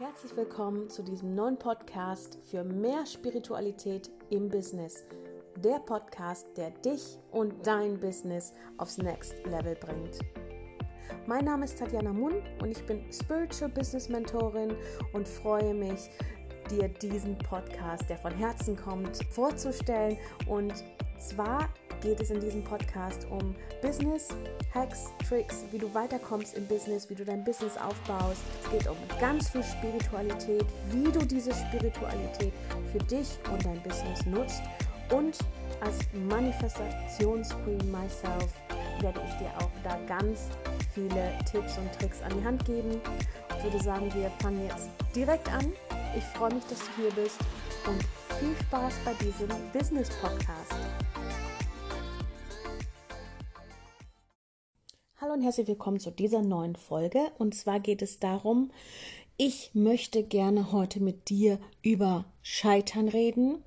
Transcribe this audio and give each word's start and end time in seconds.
Herzlich 0.00 0.34
willkommen 0.34 0.88
zu 0.88 1.02
diesem 1.02 1.34
neuen 1.34 1.58
Podcast 1.58 2.38
für 2.46 2.64
mehr 2.64 3.04
Spiritualität 3.04 4.10
im 4.30 4.48
Business. 4.48 5.04
Der 5.56 5.78
Podcast, 5.78 6.46
der 6.56 6.70
dich 6.70 7.18
und 7.32 7.66
dein 7.66 8.00
Business 8.00 8.54
aufs 8.78 8.96
Next 8.96 9.34
Level 9.44 9.74
bringt. 9.74 10.20
Mein 11.26 11.44
Name 11.44 11.66
ist 11.66 11.78
Tatjana 11.78 12.14
Munn 12.14 12.40
und 12.62 12.70
ich 12.70 12.82
bin 12.86 13.12
Spiritual 13.12 13.70
Business 13.70 14.08
Mentorin 14.08 14.74
und 15.12 15.28
freue 15.28 15.74
mich, 15.74 16.08
dir 16.70 16.88
diesen 16.88 17.36
Podcast, 17.36 18.08
der 18.08 18.16
von 18.16 18.32
Herzen 18.32 18.78
kommt, 18.78 19.18
vorzustellen. 19.28 20.16
Und 20.48 20.72
zwar 21.18 21.68
geht 22.00 22.20
es 22.20 22.30
in 22.30 22.40
diesem 22.40 22.64
Podcast 22.64 23.26
um 23.30 23.54
Business, 23.82 24.28
Hacks, 24.74 25.12
Tricks, 25.28 25.64
wie 25.70 25.78
du 25.78 25.92
weiterkommst 25.94 26.56
im 26.56 26.66
Business, 26.66 27.08
wie 27.10 27.14
du 27.14 27.24
dein 27.24 27.44
Business 27.44 27.76
aufbaust. 27.76 28.40
Es 28.64 28.70
geht 28.70 28.88
um 28.88 28.96
ganz 29.20 29.50
viel 29.50 29.62
Spiritualität, 29.62 30.64
wie 30.90 31.10
du 31.10 31.20
diese 31.20 31.52
Spiritualität 31.52 32.52
für 32.92 32.98
dich 32.98 33.38
und 33.52 33.64
dein 33.64 33.82
Business 33.82 34.24
nutzt. 34.26 34.62
Und 35.10 35.38
als 35.80 35.98
Manifestationsqueen 36.28 37.90
myself 37.90 38.52
werde 39.00 39.20
ich 39.26 39.34
dir 39.34 39.50
auch 39.58 39.70
da 39.82 39.98
ganz 40.06 40.48
viele 40.94 41.32
Tipps 41.50 41.78
und 41.78 41.92
Tricks 41.98 42.22
an 42.22 42.38
die 42.38 42.44
Hand 42.44 42.64
geben. 42.64 43.00
Ich 43.56 43.64
würde 43.64 43.82
sagen, 43.82 44.12
wir 44.14 44.30
fangen 44.40 44.66
jetzt 44.66 44.90
direkt 45.14 45.48
an. 45.52 45.72
Ich 46.16 46.24
freue 46.24 46.54
mich, 46.54 46.64
dass 46.64 46.78
du 46.78 47.02
hier 47.02 47.10
bist 47.22 47.38
und 47.86 48.02
viel 48.38 48.54
Spaß 48.66 48.94
bei 49.04 49.12
diesem 49.14 49.48
Business 49.72 50.10
Podcast. 50.20 50.74
Hallo 55.22 55.34
und 55.34 55.42
herzlich 55.42 55.68
willkommen 55.68 56.00
zu 56.00 56.10
dieser 56.10 56.40
neuen 56.40 56.76
Folge. 56.76 57.30
Und 57.36 57.54
zwar 57.54 57.78
geht 57.78 58.00
es 58.00 58.20
darum, 58.20 58.70
ich 59.36 59.72
möchte 59.74 60.22
gerne 60.22 60.72
heute 60.72 60.98
mit 60.98 61.28
dir 61.28 61.58
über 61.82 62.24
Scheitern 62.40 63.06
reden. 63.06 63.62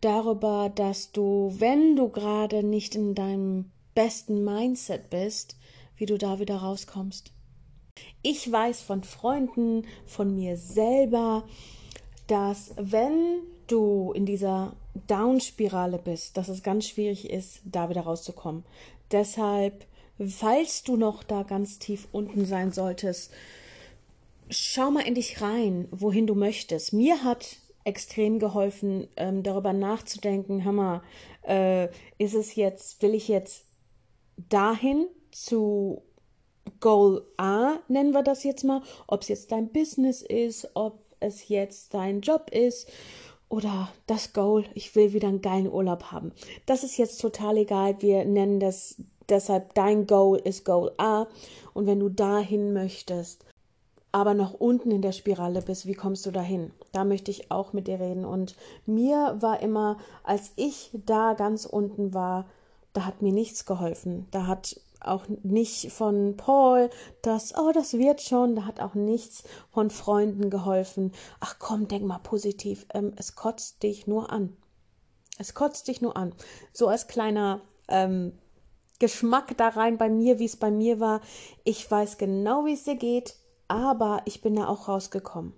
Darüber, 0.00 0.70
dass 0.72 1.10
du, 1.10 1.52
wenn 1.58 1.96
du 1.96 2.10
gerade 2.10 2.62
nicht 2.62 2.94
in 2.94 3.16
deinem 3.16 3.72
besten 3.96 4.44
Mindset 4.44 5.10
bist, 5.10 5.56
wie 5.96 6.06
du 6.06 6.16
da 6.16 6.38
wieder 6.38 6.58
rauskommst. 6.58 7.32
Ich 8.22 8.52
weiß 8.52 8.82
von 8.82 9.02
Freunden, 9.02 9.86
von 10.06 10.32
mir 10.36 10.56
selber, 10.56 11.42
dass 12.28 12.72
wenn 12.76 13.40
du 13.66 14.12
in 14.12 14.26
dieser 14.26 14.76
Down-Spirale 15.08 15.98
bist, 15.98 16.36
dass 16.36 16.46
es 16.46 16.62
ganz 16.62 16.86
schwierig 16.86 17.30
ist, 17.30 17.62
da 17.64 17.90
wieder 17.90 18.02
rauszukommen. 18.02 18.62
Deshalb 19.10 19.86
falls 20.18 20.82
du 20.82 20.96
noch 20.96 21.22
da 21.22 21.42
ganz 21.42 21.78
tief 21.78 22.08
unten 22.12 22.44
sein 22.44 22.72
solltest, 22.72 23.32
schau 24.50 24.90
mal 24.90 25.06
in 25.06 25.14
dich 25.14 25.40
rein, 25.40 25.88
wohin 25.90 26.26
du 26.26 26.34
möchtest. 26.34 26.92
Mir 26.92 27.24
hat 27.24 27.56
extrem 27.84 28.38
geholfen, 28.38 29.08
ähm, 29.16 29.42
darüber 29.42 29.72
nachzudenken, 29.72 30.64
Hammer, 30.64 31.02
äh, 31.42 31.88
ist 32.18 32.34
es 32.34 32.54
jetzt, 32.54 33.02
will 33.02 33.14
ich 33.14 33.28
jetzt 33.28 33.66
dahin 34.48 35.06
zu 35.30 36.02
Goal 36.80 37.26
A, 37.36 37.74
nennen 37.88 38.12
wir 38.12 38.22
das 38.22 38.42
jetzt 38.44 38.64
mal, 38.64 38.82
ob 39.06 39.22
es 39.22 39.28
jetzt 39.28 39.52
dein 39.52 39.70
Business 39.70 40.22
ist, 40.22 40.68
ob 40.74 41.04
es 41.20 41.48
jetzt 41.48 41.92
dein 41.92 42.20
Job 42.20 42.50
ist 42.50 42.90
oder 43.48 43.92
das 44.06 44.32
Goal, 44.32 44.64
ich 44.74 44.94
will 44.96 45.12
wieder 45.12 45.28
einen 45.28 45.42
geilen 45.42 45.70
Urlaub 45.70 46.04
haben. 46.04 46.32
Das 46.66 46.82
ist 46.82 46.96
jetzt 46.96 47.20
total 47.20 47.58
egal. 47.58 48.00
Wir 48.00 48.24
nennen 48.24 48.58
das 48.60 48.96
Deshalb 49.28 49.74
dein 49.74 50.06
Goal 50.06 50.38
ist 50.38 50.64
Goal 50.64 50.92
A. 50.98 51.26
Und 51.72 51.86
wenn 51.86 52.00
du 52.00 52.08
dahin 52.08 52.72
möchtest, 52.72 53.44
aber 54.12 54.34
noch 54.34 54.54
unten 54.54 54.92
in 54.92 55.02
der 55.02 55.12
Spirale 55.12 55.60
bist, 55.60 55.86
wie 55.86 55.94
kommst 55.94 56.24
du 56.24 56.30
dahin? 56.30 56.70
Da 56.92 57.04
möchte 57.04 57.32
ich 57.32 57.50
auch 57.50 57.72
mit 57.72 57.88
dir 57.88 57.98
reden. 57.98 58.24
Und 58.24 58.54
mir 58.86 59.36
war 59.40 59.60
immer, 59.60 59.98
als 60.22 60.52
ich 60.54 60.90
da 60.92 61.34
ganz 61.34 61.64
unten 61.64 62.14
war, 62.14 62.46
da 62.92 63.04
hat 63.04 63.22
mir 63.22 63.32
nichts 63.32 63.66
geholfen. 63.66 64.28
Da 64.30 64.46
hat 64.46 64.80
auch 65.00 65.24
nicht 65.42 65.92
von 65.92 66.36
Paul 66.36 66.90
das, 67.22 67.54
oh, 67.58 67.72
das 67.72 67.94
wird 67.94 68.22
schon. 68.22 68.54
Da 68.54 68.66
hat 68.66 68.80
auch 68.80 68.94
nichts 68.94 69.42
von 69.72 69.90
Freunden 69.90 70.48
geholfen. 70.48 71.12
Ach 71.40 71.56
komm, 71.58 71.88
denk 71.88 72.04
mal 72.04 72.18
positiv. 72.18 72.86
Ähm, 72.94 73.12
es 73.16 73.34
kotzt 73.34 73.82
dich 73.82 74.06
nur 74.06 74.30
an. 74.30 74.56
Es 75.38 75.54
kotzt 75.54 75.88
dich 75.88 76.00
nur 76.00 76.16
an. 76.16 76.32
So 76.72 76.86
als 76.86 77.08
kleiner 77.08 77.60
ähm, 77.88 78.32
Geschmack 78.98 79.56
da 79.56 79.68
rein 79.68 79.98
bei 79.98 80.08
mir, 80.08 80.38
wie 80.38 80.44
es 80.44 80.56
bei 80.56 80.70
mir 80.70 81.00
war. 81.00 81.20
Ich 81.64 81.90
weiß 81.90 82.18
genau, 82.18 82.64
wie 82.64 82.74
es 82.74 82.84
dir 82.84 82.96
geht, 82.96 83.36
aber 83.68 84.22
ich 84.24 84.40
bin 84.40 84.56
da 84.56 84.68
auch 84.68 84.88
rausgekommen. 84.88 85.52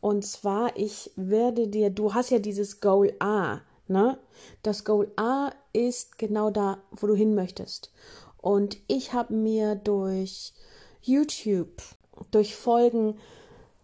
Und 0.00 0.24
zwar, 0.24 0.76
ich 0.76 1.10
werde 1.16 1.68
dir, 1.68 1.90
du 1.90 2.14
hast 2.14 2.30
ja 2.30 2.38
dieses 2.38 2.80
Goal 2.80 3.12
A, 3.18 3.60
ne? 3.86 4.18
Das 4.62 4.84
Goal 4.84 5.10
A 5.16 5.50
ist 5.72 6.18
genau 6.18 6.50
da, 6.50 6.78
wo 6.90 7.06
du 7.06 7.14
hin 7.14 7.34
möchtest. 7.34 7.92
Und 8.38 8.78
ich 8.86 9.12
habe 9.12 9.34
mir 9.34 9.74
durch 9.74 10.54
YouTube, 11.02 11.82
durch 12.30 12.56
Folgen 12.56 13.18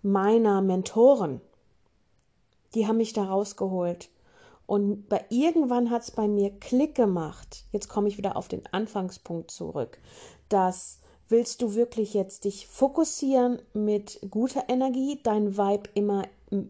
meiner 0.03 0.63
Mentoren, 0.63 1.41
die 2.75 2.87
haben 2.87 2.99
mich 2.99 3.13
da 3.13 3.25
rausgeholt. 3.25 4.09
Und 4.67 5.09
bei 5.09 5.25
irgendwann 5.29 5.91
hat 5.91 6.03
es 6.03 6.11
bei 6.11 6.27
mir 6.27 6.51
Klick 6.51 6.95
gemacht. 6.95 7.65
Jetzt 7.73 7.89
komme 7.89 8.09
ich 8.09 8.19
wieder 8.19 8.37
auf 8.37 8.49
den 8.49 8.67
Anfangspunkt 8.73 9.51
zurück. 9.51 9.99
Das 10.49 10.99
willst 11.29 11.63
du 11.63 11.75
wirklich 11.75 12.15
jetzt 12.15 12.45
dich 12.45 12.67
fokussieren 12.67 13.61
mit 13.73 14.21
guter 14.31 14.65
Energie, 14.69 15.21
dein 15.23 15.57
Vibe 15.57 15.91
immer 15.95 16.25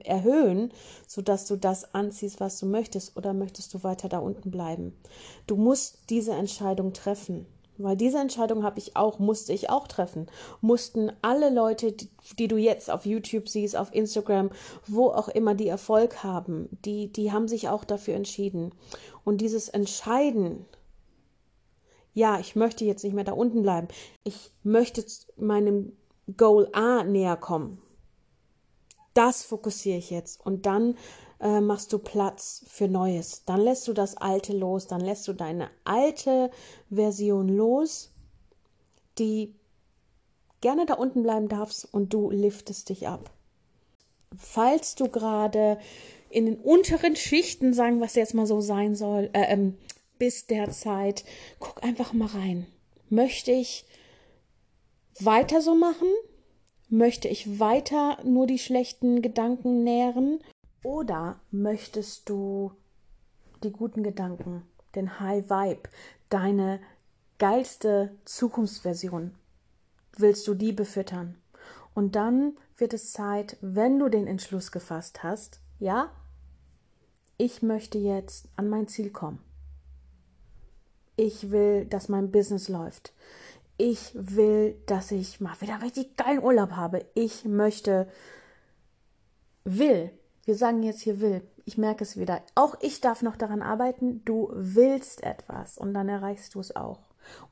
erhöhen, 0.04 0.72
sodass 1.06 1.46
du 1.46 1.56
das 1.56 1.94
anziehst, 1.94 2.40
was 2.40 2.58
du 2.58 2.66
möchtest, 2.66 3.16
oder 3.16 3.34
möchtest 3.34 3.74
du 3.74 3.82
weiter 3.82 4.08
da 4.08 4.18
unten 4.18 4.50
bleiben? 4.50 4.96
Du 5.46 5.56
musst 5.56 5.98
diese 6.08 6.32
Entscheidung 6.32 6.92
treffen. 6.92 7.46
Weil 7.78 7.96
diese 7.96 8.18
Entscheidung 8.18 8.64
habe 8.64 8.78
ich 8.78 8.96
auch, 8.96 9.18
musste 9.18 9.52
ich 9.52 9.70
auch 9.70 9.86
treffen. 9.86 10.26
Mussten 10.60 11.12
alle 11.22 11.50
Leute, 11.50 11.92
die, 11.92 12.08
die, 12.38 12.48
du 12.48 12.56
jetzt 12.56 12.90
auf 12.90 13.06
YouTube 13.06 13.48
siehst, 13.48 13.76
auf 13.76 13.94
Instagram, 13.94 14.50
wo 14.86 15.08
auch 15.08 15.28
immer 15.28 15.54
die 15.54 15.68
Erfolg 15.68 16.22
haben, 16.22 16.68
die, 16.84 17.12
die 17.12 17.32
haben 17.32 17.48
sich 17.48 17.68
auch 17.68 17.84
dafür 17.84 18.14
entschieden. 18.14 18.72
Und 19.24 19.40
dieses 19.40 19.68
Entscheiden, 19.68 20.64
ja, 22.14 22.40
ich 22.40 22.56
möchte 22.56 22.84
jetzt 22.84 23.04
nicht 23.04 23.14
mehr 23.14 23.24
da 23.24 23.32
unten 23.32 23.62
bleiben. 23.62 23.88
Ich 24.24 24.52
möchte 24.62 25.04
meinem 25.36 25.92
Goal 26.36 26.68
A 26.72 27.04
näher 27.04 27.36
kommen. 27.36 27.82
Das 29.12 29.44
fokussiere 29.44 29.98
ich 29.98 30.10
jetzt. 30.10 30.44
Und 30.44 30.66
dann 30.66 30.96
äh, 31.40 31.60
machst 31.60 31.92
du 31.92 31.98
Platz 31.98 32.64
für 32.68 32.88
Neues. 32.88 33.44
Dann 33.44 33.60
lässt 33.60 33.88
du 33.88 33.92
das 33.92 34.16
Alte 34.16 34.52
los, 34.52 34.86
dann 34.86 35.00
lässt 35.00 35.28
du 35.28 35.32
deine 35.32 35.70
alte 35.84 36.50
Version 36.90 37.48
los, 37.48 38.12
die 39.18 39.54
gerne 40.60 40.86
da 40.86 40.94
unten 40.94 41.22
bleiben 41.22 41.48
darfst 41.48 41.92
und 41.92 42.12
du 42.12 42.30
liftest 42.30 42.88
dich 42.88 43.06
ab. 43.06 43.30
Falls 44.36 44.94
du 44.94 45.08
gerade 45.08 45.78
in 46.30 46.46
den 46.46 46.56
unteren 46.56 47.16
Schichten, 47.16 47.72
sagen 47.72 48.00
was 48.00 48.14
jetzt 48.14 48.34
mal 48.34 48.46
so 48.46 48.60
sein 48.60 48.94
soll, 48.94 49.30
äh, 49.32 49.52
ähm, 49.52 49.78
bis 50.18 50.46
derzeit, 50.46 51.24
guck 51.58 51.82
einfach 51.84 52.12
mal 52.12 52.28
rein. 52.28 52.66
Möchte 53.08 53.52
ich 53.52 53.84
weiter 55.20 55.60
so 55.60 55.74
machen? 55.74 56.08
Möchte 56.88 57.28
ich 57.28 57.58
weiter 57.58 58.18
nur 58.24 58.46
die 58.46 58.58
schlechten 58.58 59.22
Gedanken 59.22 59.84
nähren? 59.84 60.40
Oder 60.86 61.40
möchtest 61.50 62.28
du 62.28 62.70
die 63.64 63.72
guten 63.72 64.04
Gedanken, 64.04 64.62
den 64.94 65.18
High 65.18 65.50
Vibe, 65.50 65.88
deine 66.28 66.78
geilste 67.38 68.14
Zukunftsversion, 68.24 69.34
willst 70.16 70.46
du 70.46 70.54
die 70.54 70.70
befüttern? 70.70 71.34
Und 71.92 72.14
dann 72.14 72.56
wird 72.76 72.94
es 72.94 73.10
Zeit, 73.10 73.56
wenn 73.60 73.98
du 73.98 74.08
den 74.08 74.28
Entschluss 74.28 74.70
gefasst 74.70 75.24
hast, 75.24 75.58
ja, 75.80 76.12
ich 77.36 77.62
möchte 77.62 77.98
jetzt 77.98 78.46
an 78.54 78.68
mein 78.68 78.86
Ziel 78.86 79.10
kommen. 79.10 79.40
Ich 81.16 81.50
will, 81.50 81.86
dass 81.86 82.08
mein 82.08 82.30
Business 82.30 82.68
läuft. 82.68 83.12
Ich 83.76 84.12
will, 84.14 84.80
dass 84.86 85.10
ich 85.10 85.40
mal 85.40 85.60
wieder 85.60 85.82
richtig 85.82 86.16
geilen 86.16 86.44
Urlaub 86.44 86.70
habe. 86.76 87.04
Ich 87.14 87.44
möchte, 87.44 88.06
will, 89.64 90.12
wir 90.46 90.54
sagen 90.54 90.82
jetzt 90.82 91.00
hier 91.02 91.20
will. 91.20 91.42
Ich 91.64 91.76
merke 91.76 92.04
es 92.04 92.16
wieder. 92.16 92.40
Auch 92.54 92.76
ich 92.80 93.00
darf 93.00 93.20
noch 93.20 93.36
daran 93.36 93.62
arbeiten. 93.62 94.24
Du 94.24 94.48
willst 94.54 95.24
etwas 95.24 95.76
und 95.76 95.92
dann 95.92 96.08
erreichst 96.08 96.54
du 96.54 96.60
es 96.60 96.74
auch. 96.74 97.00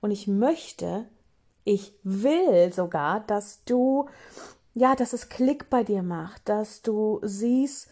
Und 0.01 0.13
ich 0.13 0.29
möchte, 0.29 1.05
ich 1.65 1.93
will 2.05 2.73
sogar, 2.73 3.21
dass 3.21 3.65
du, 3.65 4.09
ja, 4.75 4.95
dass 4.95 5.13
es 5.13 5.29
Klick 5.29 5.69
bei 5.69 5.83
dir 5.83 6.05
macht, 6.05 6.49
dass 6.49 6.83
du 6.83 7.21
siehst, 7.25 7.89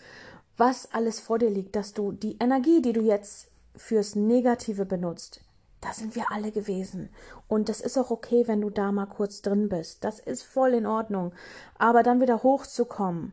was 0.56 0.93
alles 0.93 1.19
vor 1.19 1.40
dir 1.40 1.50
liegt, 1.50 1.75
dass 1.75 1.93
du 1.93 2.12
die 2.12 2.37
Energie, 2.38 2.81
die 2.81 2.93
du 2.93 3.00
jetzt 3.00 3.48
fürs 3.75 4.14
Negative 4.14 4.87
benutzt, 4.87 5.40
da 5.81 5.93
sind 5.93 6.14
wir 6.14 6.31
alle 6.31 6.52
gewesen. 6.52 7.08
Und 7.48 7.69
das 7.69 7.81
ist 7.81 7.98
auch 7.98 8.12
okay, 8.12 8.46
wenn 8.46 8.60
du 8.60 8.70
da 8.70 8.93
mal 8.93 9.06
kurz 9.06 9.43
drin 9.43 9.69
bist. 9.69 10.05
Das 10.05 10.20
ist 10.20 10.44
voll 10.44 10.75
in 10.75 10.87
Ordnung. 10.87 11.32
Aber 11.76 12.05
dann 12.05 12.20
wieder 12.20 12.44
hochzukommen, 12.44 13.32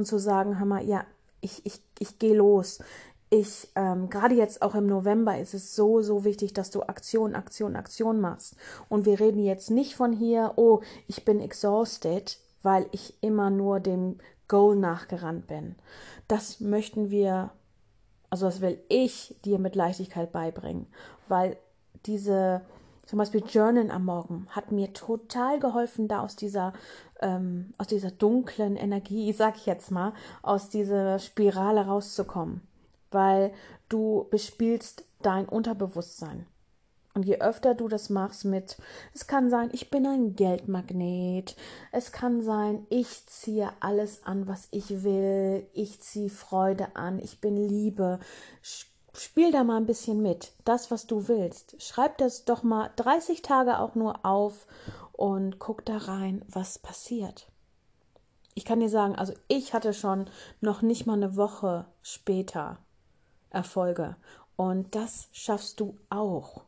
und 0.00 0.06
zu 0.06 0.18
sagen, 0.18 0.58
hör 0.58 0.66
mal, 0.66 0.84
ja, 0.84 1.04
ich, 1.42 1.64
ich, 1.66 1.80
ich 1.98 2.18
gehe 2.18 2.34
los. 2.34 2.80
Ich, 3.28 3.68
ähm, 3.76 4.08
gerade 4.08 4.34
jetzt 4.34 4.62
auch 4.62 4.74
im 4.74 4.86
November 4.86 5.38
ist 5.38 5.54
es 5.54 5.76
so, 5.76 6.00
so 6.00 6.24
wichtig, 6.24 6.54
dass 6.54 6.70
du 6.70 6.82
Aktion, 6.82 7.34
Aktion, 7.34 7.76
Aktion 7.76 8.18
machst. 8.18 8.56
Und 8.88 9.04
wir 9.04 9.20
reden 9.20 9.44
jetzt 9.44 9.70
nicht 9.70 9.94
von 9.94 10.12
hier, 10.12 10.54
oh, 10.56 10.80
ich 11.06 11.24
bin 11.24 11.38
exhausted, 11.38 12.38
weil 12.62 12.86
ich 12.92 13.14
immer 13.20 13.50
nur 13.50 13.78
dem 13.78 14.18
Goal 14.48 14.74
nachgerannt 14.74 15.46
bin. 15.46 15.76
Das 16.28 16.60
möchten 16.60 17.10
wir, 17.10 17.50
also 18.30 18.46
das 18.46 18.62
will 18.62 18.80
ich 18.88 19.36
dir 19.44 19.58
mit 19.58 19.76
Leichtigkeit 19.76 20.32
beibringen, 20.32 20.86
weil 21.28 21.58
diese, 22.06 22.62
zum 23.10 23.18
Beispiel 23.18 23.42
Journal 23.44 23.90
am 23.90 24.04
Morgen 24.04 24.46
hat 24.50 24.72
mir 24.72 24.92
total 24.92 25.58
geholfen, 25.58 26.06
da 26.08 26.22
aus 26.22 26.36
dieser, 26.36 26.72
ähm, 27.20 27.72
aus 27.76 27.88
dieser 27.88 28.10
dunklen 28.10 28.76
Energie, 28.76 29.32
sag 29.36 29.56
ich 29.56 29.66
jetzt 29.66 29.90
mal, 29.90 30.14
aus 30.42 30.70
dieser 30.70 31.18
Spirale 31.18 31.86
rauszukommen 31.86 32.62
weil 33.10 33.52
du 33.88 34.26
bespielst 34.30 35.04
dein 35.22 35.46
Unterbewusstsein. 35.46 36.46
Und 37.12 37.26
je 37.26 37.40
öfter 37.40 37.74
du 37.74 37.88
das 37.88 38.08
machst 38.08 38.44
mit, 38.44 38.78
es 39.12 39.26
kann 39.26 39.50
sein, 39.50 39.70
ich 39.72 39.90
bin 39.90 40.06
ein 40.06 40.36
Geldmagnet, 40.36 41.56
es 41.90 42.12
kann 42.12 42.40
sein, 42.40 42.86
ich 42.88 43.26
ziehe 43.26 43.68
alles 43.80 44.24
an, 44.24 44.46
was 44.46 44.68
ich 44.70 45.02
will, 45.02 45.66
ich 45.72 46.00
ziehe 46.00 46.30
Freude 46.30 46.94
an, 46.94 47.18
ich 47.18 47.40
bin 47.40 47.56
Liebe. 47.56 48.20
Spiel 49.12 49.50
da 49.52 49.64
mal 49.64 49.76
ein 49.76 49.86
bisschen 49.86 50.22
mit, 50.22 50.52
das, 50.64 50.90
was 50.90 51.06
du 51.06 51.28
willst. 51.28 51.80
Schreib 51.82 52.18
das 52.18 52.44
doch 52.44 52.62
mal 52.62 52.90
30 52.96 53.42
Tage 53.42 53.78
auch 53.78 53.94
nur 53.94 54.24
auf 54.24 54.66
und 55.12 55.58
guck 55.58 55.84
da 55.84 55.96
rein, 55.96 56.44
was 56.48 56.78
passiert. 56.78 57.50
Ich 58.54 58.64
kann 58.64 58.80
dir 58.80 58.88
sagen, 58.88 59.16
also 59.16 59.32
ich 59.48 59.74
hatte 59.74 59.94
schon 59.94 60.28
noch 60.60 60.82
nicht 60.82 61.06
mal 61.06 61.14
eine 61.14 61.36
Woche 61.36 61.86
später 62.02 62.78
Erfolge. 63.50 64.16
Und 64.56 64.94
das 64.94 65.28
schaffst 65.32 65.80
du 65.80 65.96
auch. 66.10 66.62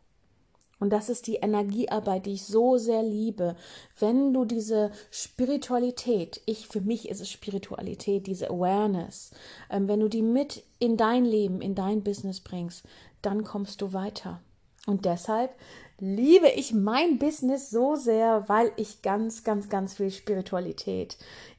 Und 0.83 0.91
das 0.91 1.09
ist 1.09 1.29
die 1.29 1.37
Energiearbeit, 1.37 2.27
die 2.27 2.33
ich 2.33 2.45
so 2.45 2.77
sehr 2.77 3.05
liebe. 3.05 3.55
Wenn 4.01 4.35
du 4.35 4.45
diese 4.45 4.91
Spiritualität, 5.13 6.41
ich 6.45 6.67
für 6.67 6.81
mich 6.81 7.09
ist 7.09 7.21
es 7.21 7.31
Spiritualität, 7.31 8.27
diese 8.27 8.51
Awareness, 8.51 9.31
ähm, 9.71 9.87
wenn 9.87 10.01
du 10.01 10.09
die 10.09 10.23
mit 10.23 10.65
in 10.81 10.97
dein 10.97 11.25
Leben, 11.25 11.61
in 11.61 11.77
dein 11.77 12.03
Business 12.03 12.41
bringst, 12.41 12.83
dann 13.23 13.45
kommst 13.45 13.81
du 13.81 13.93
weiter. 13.93 14.41
Und 14.89 15.05
deshalb 15.05 15.55
liebe 16.01 16.49
ich 16.49 16.75
mein 16.75 17.21
Business 17.21 17.71
so 17.71 17.95
sehr, 17.95 18.49
weil 18.49 18.73
ich 18.75 19.03
ganz, 19.03 19.45
ganz, 19.45 19.69
ganz 19.69 19.95
viel 19.95 20.11
Spiritualität 20.11 21.17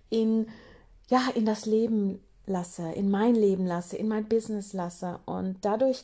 in 0.10 0.48
ja 1.10 1.30
in 1.34 1.46
das 1.46 1.66
Leben 1.66 2.20
lasse, 2.46 2.92
in 2.92 3.10
mein 3.10 3.36
Leben 3.36 3.66
lasse, 3.66 3.96
in 3.96 4.10
mein 4.10 4.28
Business 4.28 4.74
lasse. 4.74 5.22
Und 5.26 5.60
dadurch 5.62 6.04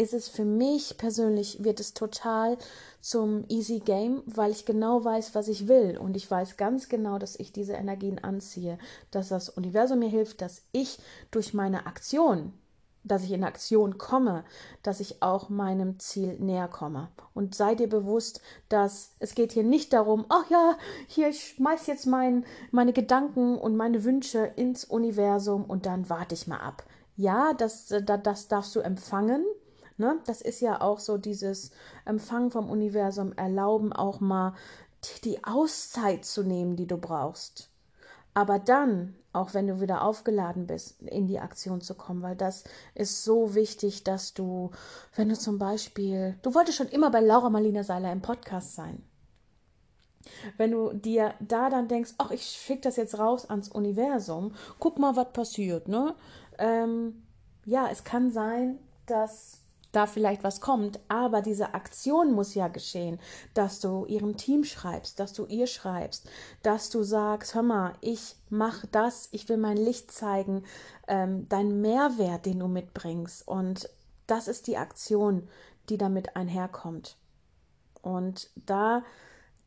ist 0.00 0.14
es 0.14 0.28
für 0.28 0.46
mich 0.46 0.96
persönlich, 0.96 1.62
wird 1.62 1.78
es 1.78 1.92
total 1.92 2.56
zum 3.00 3.44
Easy 3.48 3.80
Game, 3.80 4.22
weil 4.24 4.50
ich 4.50 4.64
genau 4.64 5.04
weiß, 5.04 5.34
was 5.34 5.46
ich 5.48 5.68
will. 5.68 5.98
Und 5.98 6.16
ich 6.16 6.30
weiß 6.30 6.56
ganz 6.56 6.88
genau, 6.88 7.18
dass 7.18 7.38
ich 7.38 7.52
diese 7.52 7.74
Energien 7.74 8.18
anziehe, 8.18 8.78
dass 9.10 9.28
das 9.28 9.50
Universum 9.50 9.98
mir 9.98 10.08
hilft, 10.08 10.40
dass 10.40 10.62
ich 10.72 10.98
durch 11.30 11.52
meine 11.52 11.86
Aktion 11.86 12.54
dass 13.02 13.24
ich 13.24 13.32
in 13.32 13.44
Aktion 13.44 13.96
komme, 13.96 14.44
dass 14.82 15.00
ich 15.00 15.22
auch 15.22 15.48
meinem 15.48 15.98
Ziel 15.98 16.38
näher 16.38 16.68
komme. 16.68 17.08
Und 17.32 17.54
sei 17.54 17.74
dir 17.74 17.88
bewusst, 17.88 18.42
dass 18.68 19.12
es 19.20 19.34
geht 19.34 19.52
hier 19.52 19.62
nicht 19.62 19.94
darum, 19.94 20.26
ach 20.28 20.50
ja, 20.50 20.76
hier 21.06 21.30
ich 21.30 21.54
schmeiß 21.54 21.86
jetzt 21.86 22.06
mein, 22.06 22.44
meine 22.72 22.92
Gedanken 22.92 23.56
und 23.56 23.74
meine 23.74 24.04
Wünsche 24.04 24.52
ins 24.56 24.84
Universum 24.84 25.64
und 25.64 25.86
dann 25.86 26.10
warte 26.10 26.34
ich 26.34 26.46
mal 26.46 26.58
ab. 26.60 26.84
Ja, 27.16 27.54
das, 27.54 27.86
das, 27.86 28.22
das 28.22 28.48
darfst 28.48 28.76
du 28.76 28.80
empfangen. 28.80 29.46
Ne? 30.00 30.18
Das 30.24 30.40
ist 30.40 30.60
ja 30.60 30.80
auch 30.80 30.98
so 30.98 31.18
dieses 31.18 31.70
Empfangen 32.06 32.50
vom 32.50 32.70
Universum, 32.70 33.34
erlauben 33.34 33.92
auch 33.92 34.18
mal 34.20 34.54
die 35.24 35.44
Auszeit 35.44 36.24
zu 36.24 36.42
nehmen, 36.42 36.74
die 36.74 36.86
du 36.86 36.96
brauchst. 36.96 37.68
Aber 38.32 38.58
dann, 38.58 39.14
auch 39.34 39.52
wenn 39.52 39.66
du 39.66 39.80
wieder 39.82 40.02
aufgeladen 40.02 40.66
bist, 40.66 41.02
in 41.02 41.26
die 41.26 41.38
Aktion 41.38 41.82
zu 41.82 41.94
kommen, 41.94 42.22
weil 42.22 42.34
das 42.34 42.64
ist 42.94 43.24
so 43.24 43.54
wichtig, 43.54 44.02
dass 44.02 44.32
du, 44.32 44.70
wenn 45.16 45.28
du 45.28 45.36
zum 45.36 45.58
Beispiel, 45.58 46.38
du 46.40 46.54
wolltest 46.54 46.78
schon 46.78 46.88
immer 46.88 47.10
bei 47.10 47.20
Laura 47.20 47.50
Marlina 47.50 47.84
Seiler 47.84 48.10
im 48.10 48.22
Podcast 48.22 48.74
sein. 48.74 49.02
Wenn 50.56 50.70
du 50.70 50.94
dir 50.94 51.34
da 51.40 51.68
dann 51.68 51.88
denkst, 51.88 52.14
ach, 52.16 52.30
ich 52.30 52.44
schicke 52.44 52.82
das 52.82 52.96
jetzt 52.96 53.18
raus 53.18 53.50
ans 53.50 53.68
Universum, 53.68 54.54
guck 54.78 54.98
mal, 54.98 55.14
was 55.14 55.32
passiert, 55.32 55.88
ne? 55.88 56.14
Ähm, 56.58 57.22
ja, 57.66 57.88
es 57.90 58.04
kann 58.04 58.30
sein, 58.30 58.78
dass 59.04 59.59
da 59.92 60.06
vielleicht 60.06 60.44
was 60.44 60.60
kommt, 60.60 61.00
aber 61.08 61.42
diese 61.42 61.74
Aktion 61.74 62.32
muss 62.32 62.54
ja 62.54 62.68
geschehen, 62.68 63.18
dass 63.54 63.80
du 63.80 64.06
ihrem 64.06 64.36
Team 64.36 64.64
schreibst, 64.64 65.18
dass 65.18 65.32
du 65.32 65.46
ihr 65.46 65.66
schreibst, 65.66 66.28
dass 66.62 66.90
du 66.90 67.02
sagst, 67.02 67.54
hör 67.54 67.62
mal, 67.62 67.94
ich 68.00 68.36
mach 68.48 68.84
das, 68.92 69.28
ich 69.32 69.48
will 69.48 69.56
mein 69.56 69.76
Licht 69.76 70.12
zeigen, 70.12 70.64
ähm, 71.08 71.48
dein 71.48 71.80
Mehrwert, 71.80 72.46
den 72.46 72.60
du 72.60 72.68
mitbringst 72.68 73.46
und 73.46 73.88
das 74.26 74.46
ist 74.46 74.68
die 74.68 74.76
Aktion, 74.76 75.48
die 75.88 75.98
damit 75.98 76.36
einherkommt. 76.36 77.16
Und 78.00 78.50
da, 78.54 79.02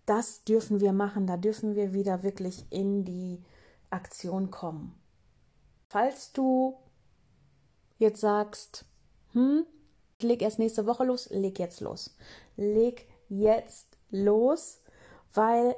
das 0.05 0.43
dürfen 0.45 0.79
wir 0.79 0.93
machen, 0.93 1.27
da 1.27 1.37
dürfen 1.37 1.75
wir 1.75 1.93
wieder 1.93 2.23
wirklich 2.23 2.65
in 2.69 3.03
die 3.03 3.43
Aktion 3.89 4.51
kommen. 4.51 4.95
Falls 5.89 6.31
du 6.31 6.77
jetzt 7.97 8.21
sagst, 8.21 8.85
hm, 9.33 9.65
leg 10.23 10.41
erst 10.41 10.59
nächste 10.59 10.85
Woche 10.85 11.03
los, 11.03 11.29
leg 11.29 11.59
jetzt 11.59 11.81
los. 11.81 12.15
Leg 12.55 13.07
jetzt 13.29 13.87
los, 14.09 14.81
weil 15.33 15.75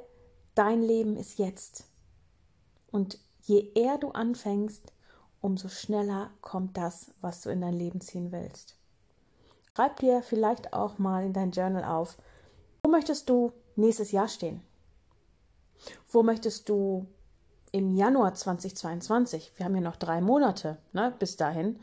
dein 0.54 0.82
Leben 0.82 1.16
ist 1.16 1.38
jetzt. 1.38 1.84
Und 2.90 3.18
je 3.42 3.72
eher 3.74 3.98
du 3.98 4.10
anfängst, 4.10 4.92
umso 5.40 5.68
schneller 5.68 6.30
kommt 6.40 6.76
das, 6.76 7.12
was 7.20 7.42
du 7.42 7.50
in 7.50 7.60
dein 7.60 7.74
Leben 7.74 8.00
ziehen 8.00 8.32
willst. 8.32 8.76
Schreib 9.74 9.96
dir 10.00 10.22
vielleicht 10.22 10.72
auch 10.72 10.98
mal 10.98 11.24
in 11.24 11.32
dein 11.32 11.50
Journal 11.50 11.84
auf, 11.84 12.16
wo 12.82 12.90
möchtest 12.90 13.28
du 13.28 13.52
nächstes 13.76 14.10
Jahr 14.10 14.28
stehen? 14.28 14.62
Wo 16.08 16.22
möchtest 16.22 16.68
du 16.68 17.06
im 17.72 17.94
Januar 17.94 18.34
2022, 18.34 19.52
wir 19.56 19.66
haben 19.66 19.74
ja 19.74 19.82
noch 19.82 19.96
drei 19.96 20.20
Monate 20.20 20.78
ne, 20.92 21.12
bis 21.18 21.36
dahin, 21.36 21.78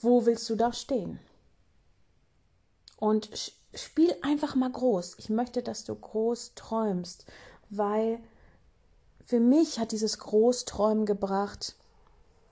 wo 0.00 0.26
willst 0.26 0.50
du 0.50 0.56
da 0.56 0.72
stehen? 0.72 1.20
Und 2.96 3.30
spiel 3.74 4.14
einfach 4.22 4.54
mal 4.54 4.70
groß. 4.70 5.16
Ich 5.18 5.28
möchte, 5.28 5.62
dass 5.62 5.84
du 5.84 5.94
groß 5.94 6.54
träumst, 6.54 7.26
weil 7.68 8.20
für 9.24 9.40
mich 9.40 9.78
hat 9.78 9.92
dieses 9.92 10.18
Großträumen 10.18 11.04
gebracht, 11.04 11.76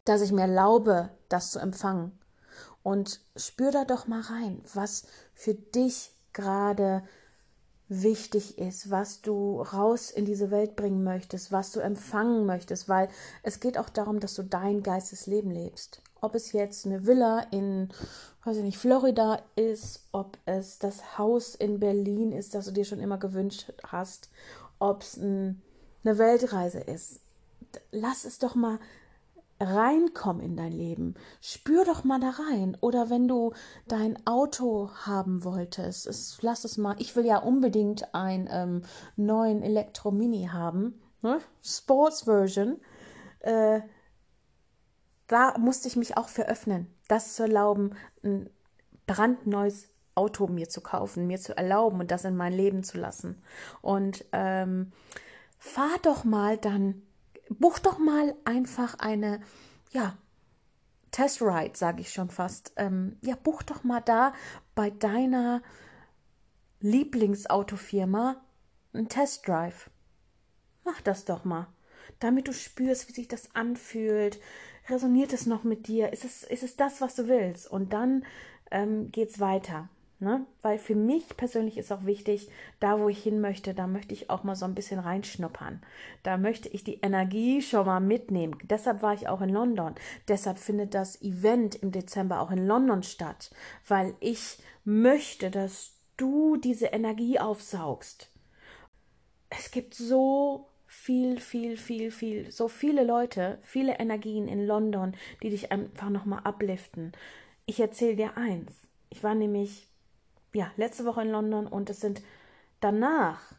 dass 0.05 0.21
ich 0.21 0.33
mir 0.33 0.43
erlaube, 0.43 1.11
das 1.29 1.51
zu 1.51 1.59
empfangen. 1.59 2.19
Und 2.83 3.21
spür 3.37 3.71
da 3.71 3.85
doch 3.85 4.07
mal 4.07 4.21
rein, 4.21 4.63
was 4.75 5.07
für 5.35 5.55
dich 5.55 6.11
gerade 6.33 7.03
wichtig 7.89 8.59
ist, 8.59 8.91
was 8.91 9.21
du 9.23 9.61
raus 9.61 10.11
in 10.11 10.25
diese 10.25 10.51
Welt 10.51 10.77
bringen 10.77 11.05
möchtest, 11.05 11.53
was 11.53 11.71
du 11.73 11.81
empfangen 11.81 12.45
möchtest, 12.45 12.89
weil 12.89 13.09
es 13.43 13.61
geht 13.61 13.79
auch 13.79 13.89
darum, 13.89 14.21
dass 14.21 14.35
du 14.35 14.43
dein 14.43 14.83
Geistesleben 14.83 15.51
lebst. 15.51 16.03
Ob 16.25 16.35
es 16.35 16.53
jetzt 16.53 16.87
eine 16.87 17.07
Villa 17.07 17.41
in, 17.51 17.91
weiß 18.45 18.57
ich 18.57 18.63
nicht, 18.63 18.79
Florida 18.79 19.43
ist, 19.57 20.09
ob 20.11 20.39
es 20.47 20.79
das 20.79 21.19
Haus 21.19 21.55
in 21.55 21.81
Berlin 21.81 22.33
ist, 22.33 22.55
das 22.55 22.65
du 22.65 22.71
dir 22.71 22.87
schon 22.87 22.99
immer 22.99 23.19
gewünscht 23.19 23.71
hast, 23.87 24.31
ob 24.79 25.03
es 25.03 25.19
ein, 25.19 25.61
eine 26.03 26.17
Weltreise 26.17 26.81
ist. 26.81 27.21
Lass 27.91 28.25
es 28.25 28.39
doch 28.39 28.55
mal 28.55 28.79
reinkommen 29.61 30.43
in 30.43 30.57
dein 30.57 30.73
Leben. 30.73 31.15
Spür 31.43 31.85
doch 31.85 32.05
mal 32.05 32.21
da 32.21 32.31
rein. 32.31 32.75
Oder 32.81 33.11
wenn 33.11 33.29
du 33.29 33.53
dein 33.87 34.27
Auto 34.27 34.93
haben 35.05 35.45
wolltest, 35.45 36.07
es, 36.07 36.39
lass 36.41 36.65
es 36.65 36.79
mal. 36.79 36.97
Ich 37.01 37.15
will 37.17 37.27
ja 37.27 37.37
unbedingt 37.37 38.15
einen 38.15 38.49
ähm, 38.51 38.83
neuen 39.17 39.63
Elektro-Mini 39.63 40.49
haben. 40.51 41.03
Ne? 41.21 41.41
Sports 41.63 42.23
Version. 42.23 42.81
Äh, 43.41 43.83
da 45.35 45.59
musste 45.59 45.89
ich 45.89 45.97
mich 45.97 46.17
auch 46.17 46.29
für 46.29 46.47
öffnen, 46.47 46.87
das 47.09 47.35
zu 47.35 47.43
erlauben, 47.43 47.97
ein 48.23 48.49
brandneues 49.09 49.89
Auto 50.15 50.47
mir 50.47 50.69
zu 50.69 50.81
kaufen, 50.81 51.27
mir 51.27 51.41
zu 51.41 51.57
erlauben 51.57 51.99
und 51.99 52.13
das 52.13 52.25
in 52.25 52.37
mein 52.37 52.53
Leben 52.53 52.85
zu 52.85 52.99
lassen. 52.99 53.43
Und 53.83 54.25
ähm, 54.31 54.93
fahr 55.59 55.97
doch 56.03 56.23
mal 56.23 56.57
dann, 56.57 57.03
buch 57.49 57.81
doch 57.81 57.99
mal 57.99 58.37
einfach 58.45 59.01
eine, 59.01 59.41
ja, 59.91 60.17
Testride, 61.11 61.77
sage 61.77 62.01
ich 62.01 62.13
schon 62.13 62.31
fast. 62.31 62.73
Ähm, 62.77 63.17
ja, 63.21 63.35
buch 63.35 63.65
doch 63.65 63.83
mal 63.83 64.03
da 64.03 64.35
bei 64.77 64.91
deiner 64.91 65.63
Lieblingsautofirma 66.79 68.41
einen 68.93 69.09
Testdrive. 69.09 69.91
Mach 70.85 71.01
das 71.01 71.25
doch 71.25 71.45
mal, 71.45 71.67
damit 72.21 72.47
du 72.47 72.53
spürst, 72.53 73.09
wie 73.09 73.13
sich 73.13 73.27
das 73.27 73.53
anfühlt, 73.55 74.39
resoniert 74.89 75.33
es 75.33 75.47
noch 75.47 75.65
mit 75.65 75.89
dir? 75.89 76.13
Ist 76.13 76.25
es, 76.25 76.43
ist 76.43 76.63
es 76.63 76.77
das, 76.77 77.01
was 77.01 77.15
du 77.15 77.29
willst? 77.29 77.71
Und 77.71 77.93
dann 77.93 78.25
ähm, 78.71 79.11
geht 79.11 79.31
es 79.31 79.41
weiter. 79.41 79.89
Ne? 80.21 80.47
Weil 80.63 80.79
für 80.79 80.95
mich 80.95 81.37
persönlich 81.37 81.77
ist 81.77 81.93
auch 81.93 82.07
wichtig, 82.07 82.49
da 82.81 82.99
wo 82.99 83.09
ich 83.09 83.23
hin 83.23 83.41
möchte, 83.41 83.75
da 83.75 83.87
möchte 83.87 84.15
ich 84.15 84.31
auch 84.31 84.45
mal 84.45 84.55
so 84.55 84.65
ein 84.65 84.75
bisschen 84.75 85.01
reinschnuppern. 85.01 85.83
Da 86.23 86.39
möchte 86.39 86.69
ich 86.69 86.85
die 86.85 87.01
Energie 87.03 87.61
schon 87.61 87.85
mal 87.85 88.01
mitnehmen. 88.01 88.57
Deshalb 88.63 89.03
war 89.03 89.13
ich 89.13 89.29
auch 89.29 89.41
in 89.41 89.51
London. 89.51 89.95
Deshalb 90.29 90.59
findet 90.59 90.95
das 90.95 91.21
Event 91.21 91.75
im 91.75 91.91
Dezember 91.91 92.41
auch 92.41 92.53
in 92.53 92.67
London 92.67 93.03
statt, 93.03 93.51
weil 93.89 94.15
ich 94.21 94.59
möchte, 94.85 95.51
dass 95.51 95.93
du 96.17 96.57
diese 96.57 96.87
Energie 96.87 97.39
aufsaugst. 97.41 98.31
Es 99.51 99.71
gibt 99.71 99.95
so 99.95 100.69
viel, 101.05 101.39
viel, 101.39 101.77
viel, 101.77 102.11
viel, 102.11 102.51
so 102.51 102.67
viele 102.67 103.05
Leute, 103.05 103.59
viele 103.61 103.99
Energien 103.99 104.49
in 104.49 104.67
London, 104.67 105.15
die 105.43 105.51
dich 105.51 105.71
einfach 105.71 106.09
nochmal 106.09 106.41
abliften. 106.45 107.13
Ich 107.67 107.79
erzähle 107.79 108.17
dir 108.17 108.39
eins. 108.39 108.73
Ich 109.11 109.23
war 109.23 109.35
nämlich 109.35 109.87
ja, 110.55 110.71
letzte 110.79 111.05
Woche 111.05 111.21
in 111.21 111.31
London 111.31 111.67
und 111.67 111.91
es 111.91 112.01
sind 112.01 112.23
danach, 112.81 113.53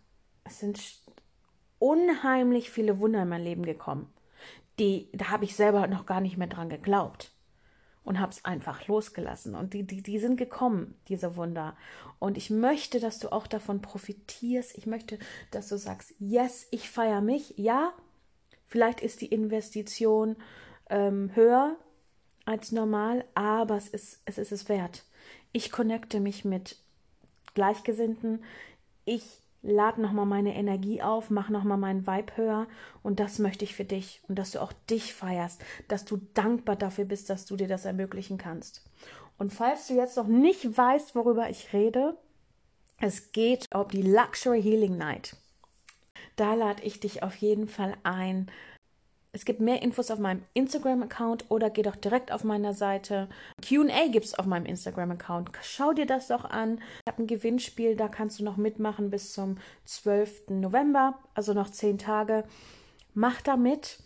es 0.44 0.60
sind 0.60 0.82
unheimlich 1.78 2.72
viele 2.72 3.00
Wunder 3.00 3.22
in 3.22 3.30
mein 3.30 3.44
Leben 3.44 3.64
gekommen. 3.64 4.12
Die, 4.80 5.08
da 5.14 5.30
habe 5.30 5.46
ich 5.46 5.56
selber 5.56 5.86
noch 5.86 6.08
gar 6.08 6.22
nicht 6.22 6.38
mehr 6.38 6.48
dran 6.48 6.70
geglaubt 6.70 7.35
und 8.06 8.20
habe 8.20 8.32
es 8.32 8.46
einfach 8.46 8.88
losgelassen. 8.88 9.56
Und 9.56 9.74
die, 9.74 9.84
die, 9.84 10.02
die 10.02 10.20
sind 10.20 10.38
gekommen, 10.38 10.96
diese 11.10 11.36
Wunder. 11.36 11.76
Und 12.20 12.38
ich 12.38 12.50
möchte, 12.50 13.00
dass 13.00 13.20
du 13.20 13.32
auch 13.32 13.48
davon 13.48 13.82
profitierst. 13.82 14.78
Ich 14.78 14.86
möchte, 14.86 15.20
dass 15.52 15.68
du 15.68 15.78
sagst, 15.78 16.14
yes, 16.20 16.68
ich 16.72 16.90
feiere 16.90 17.22
mich. 17.22 17.56
Ja, 17.58 17.94
vielleicht 18.68 19.02
ist 19.02 19.22
die 19.22 19.28
Investition 19.28 20.38
ähm, 20.90 21.32
höher 21.34 21.76
als 22.46 22.72
normal, 22.72 23.26
aber 23.34 23.76
es 23.76 23.90
ist, 23.90 24.22
es 24.26 24.38
ist 24.38 24.52
es 24.52 24.70
wert. 24.70 25.04
Ich 25.52 25.72
connecte 25.72 26.20
mich 26.20 26.46
mit 26.46 26.78
Gleichgesinnten. 27.56 28.44
Ich 29.04 29.42
lade 29.66 30.02
nochmal 30.02 30.26
meine 30.26 30.56
Energie 30.56 31.02
auf, 31.02 31.30
mach 31.30 31.50
nochmal 31.50 31.78
meinen 31.78 32.06
Vibe 32.06 32.38
höher 32.38 32.68
und 33.04 33.20
das 33.20 33.40
möchte 33.40 33.66
ich 33.66 33.76
für 33.76 33.86
dich 33.86 34.22
und 34.28 34.38
dass 34.38 34.52
du 34.52 34.62
auch 34.62 34.74
dich 34.90 35.14
feierst, 35.14 35.62
dass 35.88 36.06
du 36.06 36.18
dankbar 36.34 36.76
dafür 36.76 37.06
bist, 37.06 37.30
dass 37.30 37.46
du 37.46 37.56
dir 37.56 37.68
das 37.68 37.86
ermöglichen 37.86 38.38
kannst. 38.38 38.88
Und 39.38 39.54
falls 39.54 39.88
du 39.88 39.96
jetzt 39.96 40.18
noch 40.18 40.28
nicht 40.28 40.78
weißt, 40.78 41.16
worüber 41.16 41.50
ich 41.50 41.74
rede, 41.74 42.18
es 42.98 43.32
geht 43.32 43.66
um 43.74 43.88
die 43.90 44.04
Luxury 44.04 44.62
Healing 44.62 44.98
Night. 44.98 45.36
Da 46.36 46.54
lade 46.54 46.84
ich 46.84 47.00
dich 47.00 47.24
auf 47.24 47.36
jeden 47.36 47.68
Fall 47.68 47.96
ein, 48.04 48.50
es 49.36 49.44
gibt 49.44 49.60
mehr 49.60 49.82
Infos 49.82 50.12
auf 50.12 50.20
meinem 50.20 50.44
Instagram-Account 50.54 51.52
oder 51.52 51.70
geh 51.70 51.82
doch 51.82 51.98
direkt 51.98 52.32
auf 52.32 52.46
meiner 52.46 52.74
Seite. 52.74 53.28
QA 53.62 54.08
gibt 54.08 54.24
es 54.24 54.40
auf 54.40 54.46
meinem 54.46 54.66
Instagram-Account. 54.66 55.52
Schau 55.62 55.92
dir 55.92 56.06
das 56.06 56.30
doch 56.30 56.46
an. 56.46 56.78
Ich 57.06 57.12
habe 57.12 57.22
ein 57.22 57.28
Gewinnspiel, 57.28 57.98
da 57.98 58.08
kannst 58.08 58.40
du 58.40 58.46
noch 58.46 58.56
mitmachen 58.56 59.10
bis 59.10 59.34
zum 59.34 59.58
12. 59.84 60.52
November, 60.52 61.20
also 61.34 61.54
noch 61.54 61.70
zehn 61.70 61.98
Tage. 61.98 62.46
Mach 63.14 63.42
da 63.42 63.58
mit. 63.58 64.00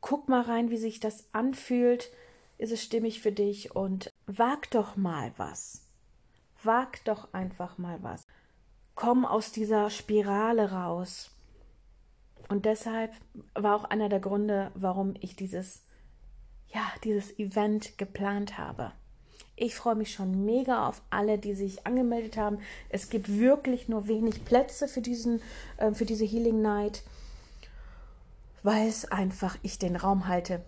Guck 0.00 0.28
mal 0.28 0.42
rein, 0.42 0.70
wie 0.70 0.76
sich 0.76 1.00
das 1.00 1.24
anfühlt. 1.32 2.12
Ist 2.56 2.70
es 2.70 2.80
stimmig 2.80 3.20
für 3.20 3.32
dich? 3.32 3.74
Und 3.74 4.12
wag 4.26 4.70
doch 4.70 4.94
mal 4.94 5.32
was. 5.38 5.88
Wag 6.62 7.04
doch 7.04 7.34
einfach 7.34 7.78
mal 7.78 7.98
was. 8.02 8.22
Komm 8.94 9.24
aus 9.24 9.50
dieser 9.50 9.90
Spirale 9.90 10.70
raus. 10.70 11.32
Und 12.48 12.64
deshalb 12.64 13.12
war 13.54 13.76
auch 13.76 13.84
einer 13.84 14.08
der 14.08 14.20
Gründe, 14.20 14.70
warum 14.74 15.14
ich 15.20 15.36
dieses, 15.36 15.82
ja, 16.68 16.82
dieses 17.04 17.38
Event 17.38 17.98
geplant 17.98 18.56
habe. 18.56 18.92
Ich 19.54 19.74
freue 19.74 19.96
mich 19.96 20.12
schon 20.12 20.44
mega 20.44 20.86
auf 20.88 21.02
alle, 21.10 21.36
die 21.36 21.54
sich 21.54 21.86
angemeldet 21.86 22.36
haben. 22.36 22.58
Es 22.88 23.10
gibt 23.10 23.28
wirklich 23.28 23.88
nur 23.88 24.06
wenig 24.06 24.44
Plätze 24.44 24.88
für 24.88 25.02
diesen, 25.02 25.42
äh, 25.76 25.92
für 25.92 26.04
diese 26.04 26.24
Healing 26.24 26.62
Night, 26.62 27.02
weil 28.62 28.88
es 28.88 29.10
einfach 29.10 29.58
ich 29.62 29.78
den 29.78 29.96
Raum 29.96 30.28
halte 30.28 30.64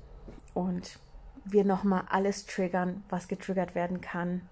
und 0.55 0.99
wir 1.45 1.65
nochmal 1.65 2.05
alles 2.11 2.47
triggern, 2.47 3.05
was 3.09 3.29
getriggert 3.29 3.75
werden 3.75 4.01
kann. 4.01 4.43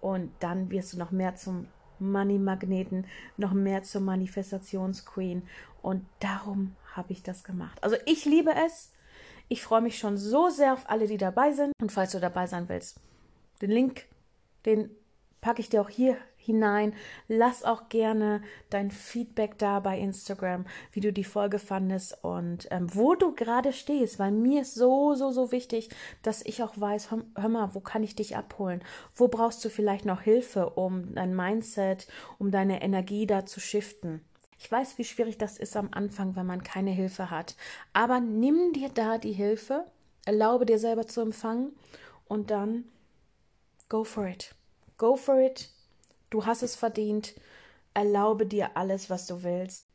Und 0.00 0.30
dann 0.40 0.70
wirst 0.70 0.92
du 0.92 0.98
noch 0.98 1.10
mehr 1.10 1.34
zum 1.34 1.66
Money-Magneten, 2.00 3.06
noch 3.36 3.52
mehr 3.52 3.82
zur 3.82 4.00
Manifestationsqueen. 4.00 5.42
Und 5.82 6.04
darum 6.20 6.76
habe 6.94 7.12
ich 7.12 7.22
das 7.22 7.44
gemacht. 7.44 7.82
Also 7.82 7.96
ich 8.06 8.24
liebe 8.24 8.52
es. 8.66 8.92
Ich 9.48 9.62
freue 9.62 9.80
mich 9.80 9.98
schon 9.98 10.16
so 10.16 10.48
sehr 10.48 10.72
auf 10.72 10.88
alle, 10.88 11.06
die 11.08 11.16
dabei 11.16 11.52
sind. 11.52 11.72
Und 11.80 11.90
falls 11.90 12.12
du 12.12 12.20
dabei 12.20 12.46
sein 12.46 12.68
willst, 12.68 13.00
den 13.60 13.70
Link, 13.70 14.06
den 14.64 14.90
packe 15.40 15.60
ich 15.60 15.68
dir 15.68 15.80
auch 15.80 15.88
hier 15.88 16.16
hinein. 16.50 16.94
Lass 17.28 17.64
auch 17.64 17.88
gerne 17.88 18.42
dein 18.70 18.90
Feedback 18.90 19.58
da 19.58 19.80
bei 19.80 19.98
Instagram, 19.98 20.66
wie 20.92 21.00
du 21.00 21.12
die 21.12 21.24
Folge 21.24 21.58
fandest 21.58 22.22
und 22.22 22.68
ähm, 22.70 22.94
wo 22.94 23.14
du 23.14 23.34
gerade 23.34 23.72
stehst, 23.72 24.18
weil 24.18 24.32
mir 24.32 24.62
ist 24.62 24.74
so, 24.74 25.14
so, 25.14 25.30
so 25.30 25.52
wichtig, 25.52 25.88
dass 26.22 26.44
ich 26.44 26.62
auch 26.62 26.78
weiß, 26.78 27.10
hör, 27.10 27.24
hör 27.36 27.48
mal, 27.48 27.74
wo 27.74 27.80
kann 27.80 28.02
ich 28.02 28.14
dich 28.14 28.36
abholen? 28.36 28.82
Wo 29.14 29.28
brauchst 29.28 29.64
du 29.64 29.70
vielleicht 29.70 30.04
noch 30.04 30.22
Hilfe, 30.22 30.70
um 30.70 31.14
dein 31.14 31.34
Mindset, 31.34 32.06
um 32.38 32.50
deine 32.50 32.82
Energie 32.82 33.26
da 33.26 33.46
zu 33.46 33.60
shiften? 33.60 34.22
Ich 34.58 34.70
weiß, 34.70 34.98
wie 34.98 35.04
schwierig 35.04 35.38
das 35.38 35.56
ist 35.56 35.74
am 35.74 35.88
Anfang, 35.92 36.36
wenn 36.36 36.44
man 36.44 36.62
keine 36.62 36.90
Hilfe 36.90 37.30
hat. 37.30 37.56
Aber 37.94 38.20
nimm 38.20 38.74
dir 38.74 38.90
da 38.90 39.16
die 39.16 39.32
Hilfe, 39.32 39.86
erlaube 40.26 40.66
dir 40.66 40.78
selber 40.78 41.06
zu 41.06 41.22
empfangen 41.22 41.72
und 42.26 42.50
dann 42.50 42.84
go 43.88 44.04
for 44.04 44.26
it. 44.26 44.54
Go 44.98 45.16
for 45.16 45.40
it. 45.40 45.70
Du 46.30 46.46
hast 46.46 46.62
es 46.62 46.76
verdient. 46.76 47.34
Erlaube 47.92 48.46
dir 48.46 48.76
alles, 48.76 49.10
was 49.10 49.26
du 49.26 49.42
willst. 49.42 49.86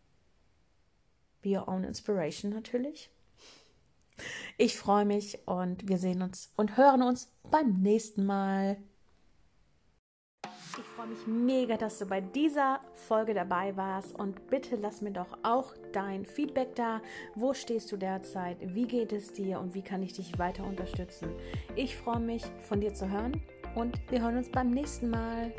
Be 1.41 1.57
your 1.57 1.67
own 1.67 1.83
inspiration 1.83 2.51
natürlich. 2.51 3.09
Ich 4.57 4.77
freue 4.77 5.05
mich 5.05 5.39
und 5.47 5.87
wir 5.87 5.97
sehen 5.97 6.21
uns 6.21 6.51
und 6.55 6.77
hören 6.77 7.01
uns 7.01 7.31
beim 7.51 7.81
nächsten 7.81 8.25
Mal. 8.25 8.77
Ich 10.77 10.83
freue 10.83 11.07
mich 11.07 11.25
mega, 11.25 11.77
dass 11.77 11.99
du 11.99 12.05
bei 12.05 12.19
dieser 12.19 12.81
Folge 12.95 13.33
dabei 13.33 13.77
warst 13.77 14.13
und 14.13 14.47
bitte 14.47 14.75
lass 14.75 15.01
mir 15.01 15.11
doch 15.11 15.37
auch 15.43 15.73
dein 15.93 16.25
Feedback 16.25 16.75
da. 16.75 17.01
Wo 17.33 17.53
stehst 17.53 17.91
du 17.93 17.97
derzeit? 17.97 18.57
Wie 18.61 18.85
geht 18.85 19.13
es 19.13 19.31
dir 19.31 19.59
und 19.61 19.73
wie 19.73 19.83
kann 19.83 20.03
ich 20.03 20.11
dich 20.13 20.37
weiter 20.37 20.65
unterstützen? 20.65 21.29
Ich 21.77 21.95
freue 21.95 22.19
mich, 22.19 22.43
von 22.59 22.81
dir 22.81 22.93
zu 22.93 23.09
hören 23.09 23.41
und 23.75 23.99
wir 24.11 24.21
hören 24.21 24.37
uns 24.37 24.49
beim 24.49 24.71
nächsten 24.71 25.09
Mal. 25.09 25.53